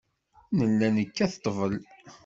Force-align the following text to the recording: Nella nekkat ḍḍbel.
Nella 0.57 0.87
nekkat 0.95 1.33
ḍḍbel. 1.55 1.73